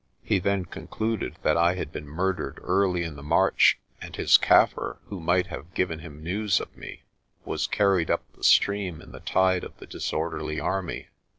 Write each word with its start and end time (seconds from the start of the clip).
He 0.23 0.39
then 0.39 0.65
concluded 0.65 1.35
that 1.43 1.57
I 1.57 1.75
had 1.75 1.91
been 1.91 2.07
murdered 2.07 2.57
early 2.63 3.03
in 3.03 3.15
the 3.17 3.21
march 3.21 3.77
and 4.01 4.15
his 4.15 4.35
Kaffir, 4.35 4.97
who 5.09 5.19
might 5.19 5.45
have 5.45 5.75
given 5.75 5.99
him 5.99 6.23
news 6.23 6.59
of 6.59 6.75
me, 6.75 7.03
was 7.45 7.67
carried 7.67 8.09
up 8.09 8.23
the 8.35 8.43
stream 8.43 8.99
in 8.99 9.11
the 9.11 9.19
tide 9.19 9.63
of 9.63 9.77
the 9.77 9.85
disorderly 9.85 10.59
army. 10.59 11.09